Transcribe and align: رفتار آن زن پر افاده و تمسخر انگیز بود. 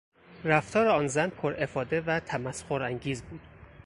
رفتار 0.43 0.87
آن 0.87 1.07
زن 1.07 1.29
پر 1.29 1.55
افاده 1.63 2.01
و 2.01 2.19
تمسخر 2.19 2.81
انگیز 2.83 3.21
بود. 3.23 3.41